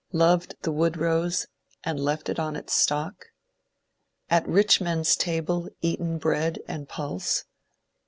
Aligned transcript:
Loved 0.13 0.55
the 0.63 0.71
wood 0.71 0.97
rose, 0.97 1.45
and 1.83 1.99
left 1.99 2.27
it 2.27 2.39
on 2.39 2.55
its 2.55 2.73
stalk? 2.73 3.25
At 4.31 4.47
rich 4.47 4.81
men's 4.81 5.15
tables 5.15 5.69
eaten 5.83 6.17
bread 6.17 6.57
and 6.67 6.89
pulse 6.89 7.45